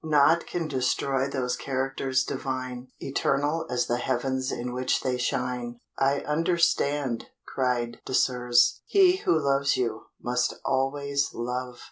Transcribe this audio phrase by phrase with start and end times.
[0.03, 5.79] Nought can destroy those characters divine, Eternal as the heavens in which they shine.
[5.95, 11.77] "I understand," cried Désirs: "he who loves you, must always love!